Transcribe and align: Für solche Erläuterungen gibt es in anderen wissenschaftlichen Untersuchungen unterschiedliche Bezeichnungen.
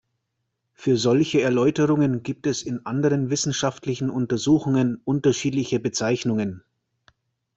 Für 0.73 0.97
solche 0.97 1.41
Erläuterungen 1.41 2.23
gibt 2.23 2.47
es 2.47 2.63
in 2.63 2.87
anderen 2.87 3.29
wissenschaftlichen 3.29 4.09
Untersuchungen 4.09 4.99
unterschiedliche 5.05 5.79
Bezeichnungen. 5.79 6.63